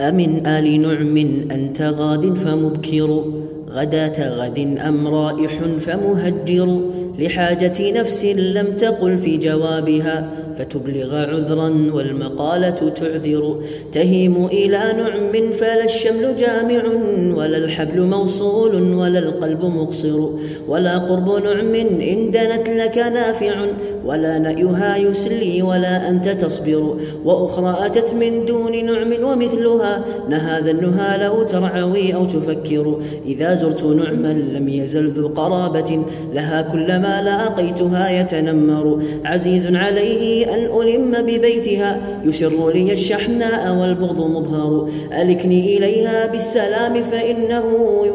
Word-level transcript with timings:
أمن 0.00 0.46
آل 0.46 0.82
نعم 0.82 1.16
أنت 1.50 1.82
غاد 1.82 2.34
فمبكر 2.34 3.24
غداة 3.72 4.28
غد 4.28 4.78
أم 4.88 5.08
رائح 5.08 5.60
فمهجر 5.80 6.80
لحاجة 7.18 8.00
نفس 8.00 8.24
لم 8.24 8.66
تقل 8.66 9.18
في 9.18 9.36
جوابها 9.36 10.30
فتبلغ 10.58 11.16
عذرا 11.16 11.72
والمقالة 11.94 12.70
تعذر 12.70 13.62
تهيم 13.92 14.46
إلى 14.46 14.78
نعم 14.96 15.52
فلا 15.52 15.84
الشمل 15.84 16.36
جامع 16.36 16.84
ولا 17.36 17.58
الحبل 17.58 18.00
موصول 18.00 18.94
ولا 18.94 19.18
القلب 19.18 19.64
مقصر 19.64 20.28
ولا 20.68 20.98
قرب 20.98 21.44
نعم 21.44 21.74
إن 22.00 22.30
دنت 22.30 22.68
لك 22.68 22.98
نافع 22.98 23.66
ولا 24.04 24.38
نأيها 24.38 24.96
يسلي 24.96 25.62
ولا 25.62 26.10
أنت 26.10 26.28
تصبر 26.28 26.96
وأخرى 27.24 27.86
أتت 27.86 28.14
من 28.14 28.44
دون 28.44 28.84
نعم 28.84 29.24
ومثلها 29.24 30.04
نهى 30.28 30.70
النهى 30.70 31.18
لو 31.24 31.42
ترعوي 31.42 32.14
أو 32.14 32.24
تفكر 32.24 32.98
إذا 33.26 33.54
زرت 33.62 33.84
نعما 33.84 34.32
لم 34.32 34.68
يزل 34.68 35.10
ذو 35.10 35.28
قرابة 35.28 36.04
لها 36.34 36.62
كلما 36.62 37.22
لاقيتها 37.22 38.20
يتنمر. 38.20 39.02
عزيز 39.24 39.66
عليه 39.66 40.54
أن 40.54 40.80
ألم 40.80 41.12
ببيتها 41.22 42.00
يسر 42.24 42.70
لي 42.70 42.92
الشحناء 42.92 43.76
والبغض 43.76 44.18
مظهر. 44.18 44.88
ألكني 45.22 45.76
إليها 45.76 46.26
بالسلام 46.26 47.02
فإنه 47.02 47.64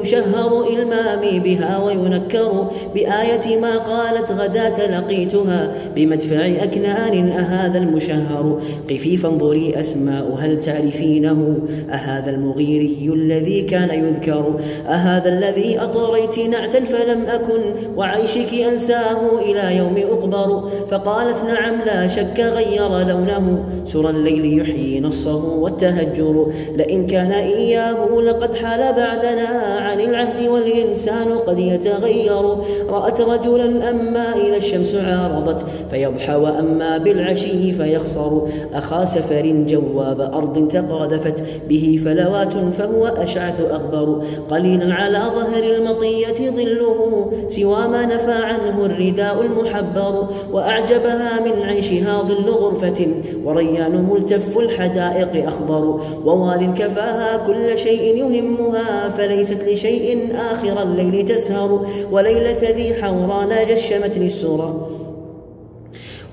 يشهر 0.02 0.68
إلمامي 0.74 1.40
بها 1.40 1.84
وينكر 1.84 2.68
بآية 2.96 3.60
ما 3.62 3.78
قالت 3.78 4.32
غداة 4.32 5.00
لقيتها. 5.00 5.72
بمدفع 5.96 6.46
أكنان 6.46 7.30
أهذا 7.30 7.78
المشهر. 7.78 8.60
قفي 8.90 9.18
فانظري 9.18 9.80
أسماء 9.80 10.36
هل 10.40 10.60
تعرفينه 10.60 11.60
أهذا 11.92 12.30
المغيري 12.30 13.12
الذي 13.14 13.62
كان 13.62 13.90
يذكر؟ 14.04 14.60
أهذا 14.88 15.30
الذي 15.38 15.80
أطريت 15.80 16.40
نعتا 16.40 16.86
فلم 16.86 17.22
أكن 17.22 17.62
وعيشك 17.96 18.54
أنساه 18.54 19.40
إلى 19.40 19.78
يوم 19.78 19.96
أقبر 20.12 20.70
فقالت 20.92 21.44
نعم 21.44 21.76
لا 21.86 22.08
شك 22.08 22.40
غير 22.40 22.90
لونه. 22.90 23.66
سرى 23.86 24.10
الليل 24.10 24.62
يحيي 24.62 25.00
نصه 25.00 25.46
والتهجر. 25.46 26.52
لئن 26.76 27.08
كان 27.08 27.32
إياه 27.32 28.22
لقد 28.22 28.56
حال 28.56 28.94
بعدنا 28.94 29.48
عن 29.78 30.00
العهد 30.00 30.48
والإنسان 30.48 31.38
قد 31.48 31.60
يتغير. 31.60 32.58
رأت 32.90 33.22
رجلا 33.22 33.90
أما 33.90 34.36
إذا 34.36 34.58
الشمس 34.58 34.96
عارضت 34.96 35.66
فيضحى 35.92 36.36
وأما 36.36 36.98
بالعشي 36.98 37.74
فيخسر. 37.74 38.48
أخا 38.74 39.06
سفر 39.06 39.66
جواب 39.68 40.22
أرض 40.22 40.68
تقاذفت 40.68 41.44
به 41.70 42.02
فلوات 42.06 42.54
فهو 42.54 43.08
أشعث 43.08 43.62
أغبر. 43.62 44.24
قليلا 44.50 44.94
على 44.94 45.18
ظهر 45.30 45.64
المطية 45.64 46.50
ظله 46.50 47.32
سوى 47.48 47.88
ما 47.88 48.06
نفى 48.06 48.32
عنه 48.32 48.86
الرداء 48.86 49.42
المحبر 49.42 50.28
وأعجبها 50.52 51.40
من 51.46 51.62
عيشها 51.62 52.22
ظل 52.22 52.50
غرفة 52.50 53.08
وريان 53.46 54.10
ملتف 54.10 54.58
الحدائق 54.58 55.48
أخضر. 55.48 56.02
ووال 56.26 56.74
كفاها 56.74 57.48
كل 57.48 57.78
شيء 57.78 58.16
يهمها 58.18 59.10
فليست 59.10 59.64
لشيء 59.64 60.36
آخر 60.52 60.84
الليل 60.84 61.26
تسهر. 61.26 61.88
وليلة 62.12 62.62
ذي 62.62 62.94
حوران 63.02 63.50
جشمت 63.70 64.18
للسورة 64.18 64.90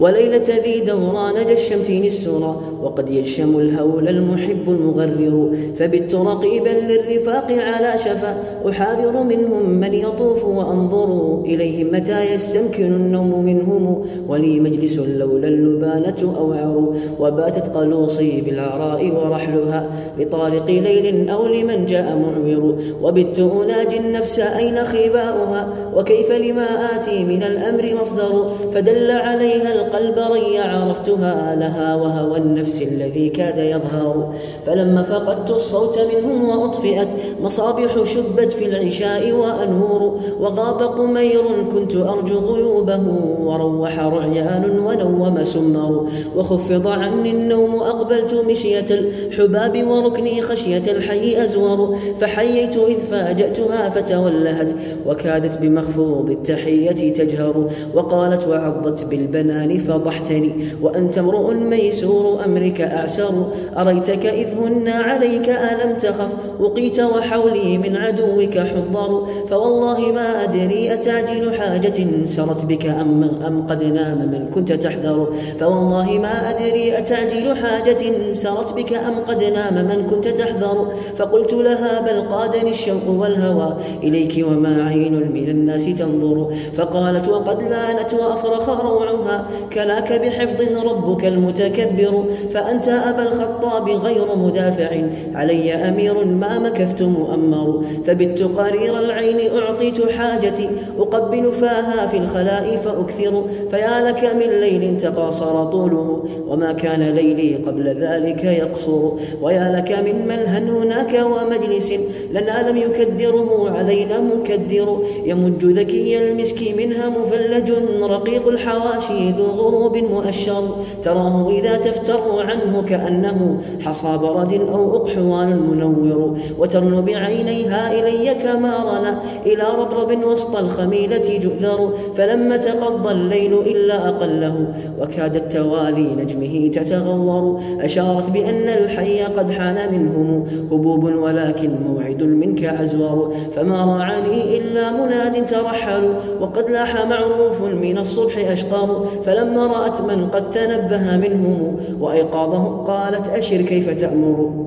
وليلة 0.00 0.42
ذي 0.64 0.80
دوران 0.80 1.46
جشمتين 1.50 2.04
السرى 2.04 2.60
وقد 2.82 3.10
يجشم 3.10 3.58
الهول 3.58 4.08
المحب 4.08 4.68
المغرر. 4.68 5.56
فبت 5.76 6.14
رقيبا 6.14 6.68
للرفاق 6.68 7.52
على 7.52 7.98
شفا 7.98 8.36
أحاذر 8.68 9.22
منهم 9.22 9.70
من 9.70 9.94
يطوف 9.94 10.44
وأنظر 10.44 11.40
إليهم 11.44 11.86
متى 11.92 12.34
يستمكن 12.34 12.84
النوم 12.84 13.44
منهم. 13.44 14.04
ولي 14.28 14.60
مجلس 14.60 14.98
لولا 14.98 15.48
اللبانة 15.48 16.34
أوعر 16.38 16.94
وباتت 17.20 17.76
قلوصي 17.76 18.40
بالعراء 18.40 19.12
ورحلها 19.16 19.90
لطارق 20.18 20.66
ليل 20.70 21.30
أو 21.30 21.46
لمن 21.46 21.86
جاء 21.86 22.18
معور. 22.18 22.78
وبت 23.02 23.38
أناجي 23.38 23.98
النفس 24.00 24.40
أين 24.40 24.84
خباؤها 24.84 25.68
وكيف 25.96 26.32
لما 26.32 26.66
آتي 26.96 27.24
من 27.24 27.42
الأمر 27.42 27.84
مصدر. 28.00 28.50
فدل 28.74 29.10
عليها 29.10 29.83
القلب 29.84 30.32
ري 30.32 30.58
عرفتها 30.58 31.56
لها 31.56 31.94
وهوى 31.94 32.38
النفس 32.38 32.82
الذي 32.82 33.28
كاد 33.28 33.58
يظهر. 33.58 34.34
فلما 34.66 35.02
فقدت 35.02 35.50
الصوت 35.50 35.98
منهم 35.98 36.48
وأطفئت 36.48 37.08
مصابح 37.42 38.04
شبت 38.04 38.52
في 38.52 38.64
العشاء 38.66 39.32
وأنور 39.32 40.20
وغاب 40.40 40.82
قمير 40.82 41.42
كنت 41.72 41.96
أرجو 41.96 42.38
غيوبه 42.38 43.02
وروح 43.40 43.98
رعيان 43.98 44.78
ونوم 44.78 45.44
سمر. 45.44 46.06
وخفض 46.36 46.86
عني 46.86 47.30
النوم 47.30 47.74
أقبلت 47.74 48.34
مشية 48.34 48.86
الحباب 48.90 49.86
وركني 49.86 50.42
خشية 50.42 50.82
الحي 50.88 51.44
أزور. 51.44 51.98
فحييت 52.20 52.76
إذ 52.76 52.98
فاجأتها 52.98 53.90
فتولهت 53.90 54.74
وكادت 55.06 55.58
بمخفوض 55.58 56.30
التحية 56.30 57.12
تجهر. 57.12 57.70
وقالت 57.94 58.48
وعضت 58.48 59.04
بالبنان 59.04 59.73
فضحتني. 59.78 60.54
وأنت 60.82 61.18
امرؤ 61.18 61.54
ميسور 61.54 62.44
أمرك 62.44 62.80
أعسر. 62.80 63.46
أريتك 63.76 64.26
إذ 64.26 64.48
هن 64.58 64.88
عليك 64.88 65.48
ألم 65.48 65.96
تخف؟ 65.98 66.28
وقيت 66.60 67.00
وحولي 67.00 67.78
من 67.78 67.96
عدوك 67.96 68.58
حضر. 68.58 69.26
فوالله 69.48 69.98
ما 69.98 70.44
أدري 70.44 70.94
أتعجل 70.94 71.54
حاجة 71.54 72.24
سرت 72.24 72.64
بك 72.64 72.86
أم, 72.86 73.24
أم 73.46 73.66
قد 73.66 73.84
نام 73.84 74.18
من 74.18 74.50
كنت 74.54 74.72
تحذر. 74.72 75.32
فوالله 75.60 76.18
ما 76.18 76.50
أدري 76.50 76.98
أتعجل 76.98 77.56
حاجة 77.56 78.32
سرت 78.32 78.72
بك 78.72 78.92
أم 78.92 79.14
قد 79.28 79.44
نام 79.44 79.74
من 79.74 80.06
كنت 80.10 80.28
تحذر. 80.28 80.92
فقلت 81.16 81.52
لها 81.52 82.00
بل 82.00 82.28
قادني 82.28 82.70
الشوق 82.70 83.08
والهوى 83.08 83.76
إليك 84.02 84.46
وما 84.48 84.84
عين 84.84 85.32
من 85.32 85.48
الناس 85.48 85.84
تنظر. 85.84 86.54
فقالت 86.76 87.28
وقد 87.28 87.62
لانت 87.62 88.14
وأفرخ 88.14 88.68
روعها. 88.80 89.46
كلاك 89.72 90.12
بحفظ 90.12 90.86
ربك 90.86 91.24
المتكبر 91.24 92.24
فأنت 92.50 92.88
أبا 92.88 93.22
الخطاب 93.22 93.88
غير 93.88 94.36
مدافع. 94.36 94.90
علي 95.34 95.74
أمير 95.74 96.26
ما 96.26 96.58
مكثت 96.58 97.02
مؤمر. 97.02 97.84
فبت 98.06 98.42
قرير 98.42 98.98
العين 98.98 99.38
أعطيت 99.56 100.10
حاجتي 100.10 100.70
أقبل 100.98 101.52
فاها 101.52 102.06
في 102.06 102.16
الخلاء 102.16 102.76
فأكثر. 102.76 103.44
فيا 103.70 104.00
لك 104.08 104.24
من 104.34 104.60
ليل 104.60 104.96
تقاصر 104.96 105.64
طوله 105.64 106.24
وما 106.48 106.72
كان 106.72 107.02
ليلي 107.02 107.54
قبل 107.56 107.88
ذلك 107.88 108.44
يقصر. 108.44 109.12
ويا 109.42 109.72
لك 109.76 109.92
من 110.06 110.28
ملهى 110.28 110.64
هناك 110.64 111.24
ومجلس 111.26 111.92
لنا 112.30 112.70
لم 112.70 112.76
يكدره 112.76 113.70
علينا 113.70 114.20
مكدر. 114.20 114.98
يمج 115.24 115.64
ذكي 115.64 116.18
المسك 116.18 116.58
منها 116.78 117.08
مفلج 117.08 117.72
رقيق 118.02 118.48
الحواشي 118.48 119.30
ذو 119.30 119.53
غروب 119.56 119.96
مؤشر. 119.96 120.76
تراه 121.02 121.50
إذا 121.50 121.76
تفتر 121.76 122.22
عنه 122.42 122.82
كأنه 122.82 123.60
حصى 123.80 124.18
برد 124.22 124.52
أو 124.72 124.96
أقحوان 124.96 125.50
منور. 125.70 126.38
وترن 126.58 127.00
بعينيها 127.00 128.00
إلي 128.00 128.34
كما 128.34 128.74
رنا. 128.84 129.20
إلى 129.46 129.64
ربرب 129.78 130.24
وسط 130.24 130.56
الخميلة 130.56 131.38
جؤذر. 131.38 131.92
فلما 132.16 132.56
تقضى 132.56 133.12
الليل 133.12 133.52
إلا 133.52 134.08
أقله. 134.08 134.66
وكاد 135.00 135.36
التوالي 135.36 136.14
نجمه 136.14 136.70
تتغور. 136.74 137.60
أشارت 137.80 138.30
بأن 138.30 138.68
الحي 138.68 139.22
قد 139.22 139.50
حان 139.50 139.78
منهم. 139.92 140.44
هبوب 140.72 141.04
ولكن 141.04 141.70
موعد 141.86 142.22
منك 142.22 142.64
عزور 142.64 143.34
فما 143.56 143.84
راعني 143.84 144.58
إلا 144.58 144.92
مناد 144.92 145.46
ترحل. 145.46 146.14
وقد 146.40 146.70
لاح 146.70 147.06
معروف 147.06 147.62
من 147.62 147.98
الصبح 147.98 148.50
أشقر. 148.50 149.06
فلما 149.44 149.66
رأت 149.66 150.00
من 150.00 150.28
قد 150.28 150.50
تنبه 150.50 151.16
منهم 151.16 151.78
وأيقاظه 152.00 152.84
قالت 152.84 153.28
أشر 153.28 153.62
كيف 153.62 153.90
تأمر؟ 153.90 154.63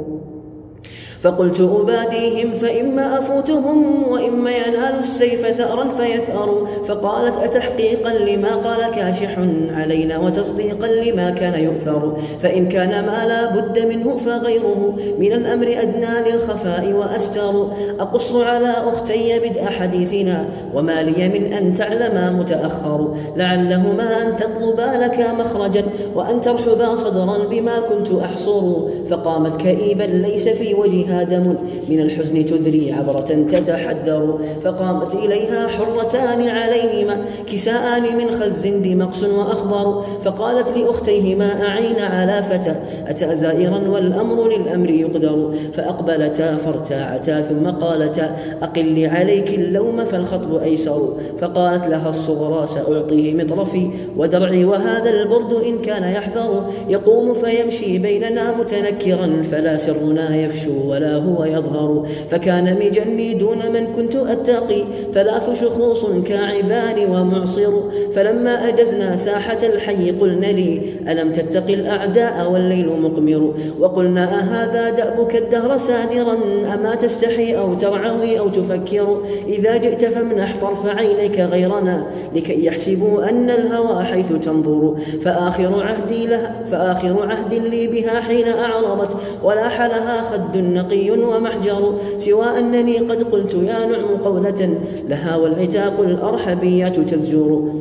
فقلت 1.21 1.59
أباديهم 1.59 2.53
فإما 2.53 3.19
أفوتهم 3.19 4.07
وإما 4.09 4.51
ينال 4.51 4.99
السيف 4.99 5.47
ثأرا 5.47 5.89
فيثأر. 5.89 6.67
فقالت 6.87 7.43
أتحقيقا 7.43 8.13
لما 8.13 8.55
قال 8.55 8.91
كاشح 8.91 9.39
علينا 9.69 10.17
وتصديقا 10.17 10.87
لما 10.87 11.29
كان 11.29 11.63
يؤثر. 11.63 12.17
فإن 12.39 12.69
كان 12.69 12.89
ما 12.89 13.25
لا 13.27 13.55
بد 13.55 13.79
منه 13.79 14.17
فغيره. 14.17 14.95
من 15.19 15.31
الأمر 15.33 15.67
أدنى 15.67 16.31
للخفاء 16.31 16.93
وأستر. 16.93 17.67
أقص 17.99 18.35
على 18.35 18.69
أختي 18.69 19.39
بدء 19.39 19.65
حديثنا 19.65 20.45
وما 20.73 21.03
لي 21.03 21.29
من 21.29 21.53
أن 21.53 21.73
تعلما 21.73 22.31
متأخر. 22.31 23.13
لعلهما 23.35 24.21
أن 24.21 24.35
تطلبا 24.35 24.97
لك 25.03 25.25
مخرجا 25.39 25.83
وأن 26.15 26.41
ترحبا 26.41 26.95
صدرا 26.95 27.37
بما 27.51 27.79
كنت 27.79 28.11
أحصر. 28.11 28.61
فقامت 29.09 29.55
كئيبا 29.61 30.03
ليس 30.03 30.47
في 30.47 30.73
وجهها 30.73 31.06
دم 31.23 31.55
من 31.89 31.99
الحزن 31.99 32.45
تذري 32.45 32.93
عبرة 32.93 33.29
تتحدر. 33.51 34.39
فقامت 34.63 35.15
إليها 35.15 35.67
حرتان 35.67 36.47
عليهما 36.47 37.17
كساءان 37.51 38.03
من 38.17 38.31
خز 38.31 38.67
بمقص 38.67 39.23
وأخضر. 39.23 40.01
فقالت 40.01 40.77
لأختيهما 40.77 41.67
أعين 41.67 41.99
على 41.99 42.43
فتى 42.43 42.75
أتى 43.07 43.35
زائرا 43.35 43.79
والأمر 43.87 44.49
للأمر 44.49 44.89
يقدر. 44.89 45.53
فأقبلتا 45.73 46.55
فارتاعتا 46.55 47.41
ثم 47.41 47.67
قالتا 47.67 48.35
أقل 48.61 49.05
عليك 49.05 49.49
اللوم 49.53 50.05
فالخطب 50.05 50.55
أيسر. 50.55 51.13
فقالت 51.41 51.87
لها 51.87 52.09
الصغرى 52.09 52.67
سأعطيه 52.67 53.33
مطرفي 53.33 53.89
ودرعي 54.17 54.65
وهذا 54.65 55.09
البرد 55.09 55.53
إن 55.65 55.81
كان 55.81 56.03
يحذر. 56.03 56.63
يقوم 56.89 57.33
فيمشي 57.33 57.97
بيننا 57.97 58.57
متنكرا 58.57 59.43
فلا 59.51 59.77
سرنا 59.77 60.35
يفشو 60.35 60.89
ولا 60.97 61.15
هو 61.15 61.45
يظهر. 61.45 62.07
فكان 62.29 62.75
مجني 62.75 63.33
دون 63.33 63.57
من 63.73 63.93
كنت 63.95 64.15
أتقي 64.15 64.83
ثلاث 65.13 65.61
شخوص 65.61 66.05
كاعبان 66.25 67.11
ومعصر. 67.11 67.73
فلما 68.15 68.67
أجزنا 68.67 69.17
ساحة 69.17 69.57
الحي 69.63 70.11
قلنا 70.11 70.45
لي 70.45 70.81
ألم 71.07 71.31
تتقي 71.31 71.73
الأعداء 71.73 72.51
والليل 72.51 72.89
مقمر؟ 73.01 73.53
وقلنا 73.79 74.23
أهذا 74.23 74.89
دأبك 74.89 75.35
الدهر 75.35 75.77
سادرا 75.77 76.37
أما 76.73 76.95
تستحي 76.95 77.57
أو 77.57 77.73
ترعوي 77.73 78.39
أو 78.39 78.47
تفكر؟ 78.47 79.21
إذا 79.47 79.77
جئت 79.77 80.05
فامنح 80.05 80.57
طرف 80.61 80.85
عينيك 80.85 81.39
غيرنا 81.39 82.07
لكي 82.35 82.65
يحسبوا 82.65 83.29
أن 83.29 83.49
الهوى 83.49 84.03
حيث 84.03 84.31
تنظر. 84.31 84.95
فآخر 85.21 85.83
عهدي 85.83 86.25
لها 86.25 86.65
فآخر 86.71 87.27
عهد 87.31 87.53
لي 87.53 87.87
بها 87.87 88.19
حين 88.19 88.47
أعرضت 88.47 89.17
ولاح 89.43 89.81
لها 89.81 90.21
خد 90.21 90.57
نقي 90.87 91.11
ومحجر 91.11 91.97
سوى 92.17 92.59
أنني 92.59 92.97
قد 92.97 93.23
قلت 93.23 93.53
يا 93.53 93.85
نعم 93.85 94.17
قولة 94.17 94.79
لها 95.09 95.35
والعتاق 95.35 95.99
الأرحبية 95.99 96.87
تزجر. 96.87 97.73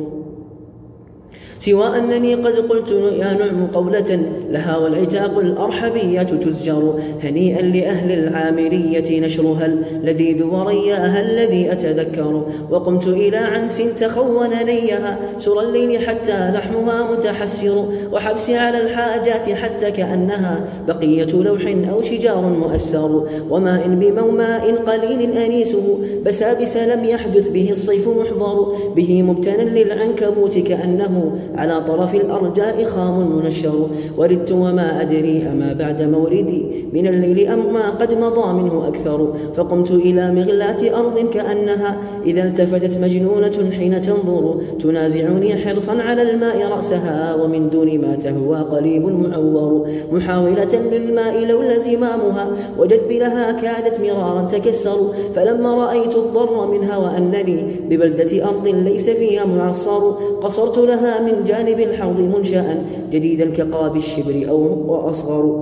سوى 1.59 1.97
أنني 1.97 2.35
قد 2.35 2.55
قلت 2.55 2.91
يا 2.91 3.33
نعم 3.33 3.67
قولة 3.67 4.19
لها 4.51 4.77
والعتاق 4.77 5.37
الأرحبية 5.39 6.23
تزجر 6.23 6.99
هنيئا 7.23 7.61
لأهل 7.61 8.11
العامرية 8.11 9.21
نشرها 9.21 9.65
اللذيذ 9.65 10.43
ورياها 10.43 11.21
الذي 11.21 11.71
أتذكر 11.71 12.45
وقمت 12.71 13.07
إلى 13.07 13.37
عنس 13.37 13.81
تخون 13.99 14.49
نيها 14.65 15.19
سر 15.37 15.61
الليل 15.61 16.07
حتى 16.07 16.51
لحمها 16.51 17.11
متحسر 17.11 17.85
وحبس 18.11 18.49
على 18.49 18.81
الحاجات 18.81 19.49
حتى 19.49 19.91
كأنها 19.91 20.65
بقية 20.87 21.27
لوح 21.33 21.73
أو 21.91 22.01
شجار 22.01 22.41
مؤسر 22.41 23.27
وماء 23.49 23.87
بموماء 23.87 24.75
قليل 24.75 25.37
أنيسه 25.37 25.99
بسابس 26.25 26.77
لم 26.77 27.05
يحدث 27.05 27.49
به 27.49 27.71
الصيف 27.71 28.07
محضر 28.07 28.73
به 28.95 29.23
مبتنا 29.23 29.61
للعنكبوت 29.61 30.57
كأنه 30.57 31.31
على 31.55 31.83
طرف 31.87 32.15
الأرجاء 32.15 32.83
خام 32.83 33.37
منشر 33.37 33.87
وردت 34.17 34.51
وما 34.51 35.01
أدري 35.01 35.47
أما 35.51 35.73
بعد 35.73 36.01
موردي. 36.01 36.65
من 36.93 37.07
الليل 37.07 37.47
أم 37.47 37.73
ما 37.73 37.89
قد 37.89 38.13
مضى 38.13 38.53
منه 38.53 38.87
أكثر. 38.87 39.33
فقمت 39.55 39.91
إلى 39.91 40.31
مغلاة 40.31 40.99
أرض 40.99 41.29
كأنها 41.29 41.97
إذا 42.25 42.43
التفتت 42.43 42.97
مجنونة 42.97 43.71
حين 43.77 44.01
تنظر. 44.01 44.61
تنازعني 44.79 45.55
حرصا 45.55 46.01
على 46.01 46.21
الماء 46.21 46.67
رأسها 46.67 47.35
ومن 47.35 47.69
دون 47.69 48.01
ما 48.01 48.15
تهوى 48.15 48.57
قليب 48.57 49.05
معور. 49.05 49.87
محاولة 50.11 50.73
للماء 50.91 51.45
لولا 51.45 51.79
زمامها 51.79 52.47
وجذب 52.79 53.11
لها 53.11 53.51
كادت 53.51 54.01
مرارا 54.01 54.41
تكسر. 54.41 55.13
فلما 55.35 55.75
رأيت 55.75 56.15
الضر 56.15 56.71
منها 56.71 56.97
وأنني 56.97 57.63
ببلدة 57.89 58.45
أرض 58.45 58.67
ليس 58.67 59.09
فيها 59.09 59.45
معصر 59.45 60.11
قصرت 60.43 60.77
لها 60.77 61.21
من 61.21 61.36
جانب 61.45 61.79
الحوض 61.79 62.19
منشأ 62.19 62.83
جديدا 63.11 63.49
كقاب 63.49 63.97
الشبر 63.97 64.45
أو 64.49 65.09
أصغر. 65.09 65.61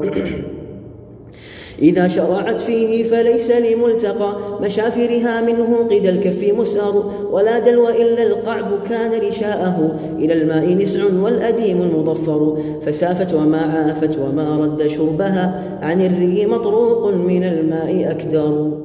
إذا 1.82 2.08
شرعت 2.08 2.62
فيه 2.62 3.04
فليس 3.04 3.52
لملتقى. 3.52 4.36
مشافرها 4.62 5.42
منه 5.42 5.78
قد 5.78 6.06
الكف 6.06 6.54
مسار. 6.60 7.12
ولا 7.32 7.60
دلو 7.60 7.90
إلا 7.90 8.24
القعب 8.24 8.84
كان 8.90 9.12
رشاءه. 9.28 10.00
إلى 10.20 10.34
الماء 10.34 10.74
نسع 10.74 11.04
والأديم 11.24 11.82
المضفر. 11.82 12.58
فسافت 12.82 13.34
وما 13.34 13.62
عافت 13.62 14.18
وما 14.20 14.58
رد 14.58 14.88
شربها. 14.88 15.80
عن 15.82 16.02
الري 16.02 16.46
مطروق 16.46 17.14
من 17.14 17.44
الماء 17.44 18.12
أكدر. 18.12 18.85